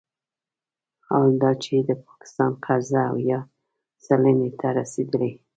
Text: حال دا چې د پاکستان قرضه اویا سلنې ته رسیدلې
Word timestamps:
حال 1.07 1.31
دا 1.43 1.51
چې 1.63 1.73
د 1.89 1.91
پاکستان 2.07 2.51
قرضه 2.65 3.01
اویا 3.13 3.39
سلنې 4.05 4.49
ته 4.59 4.67
رسیدلې 4.79 5.31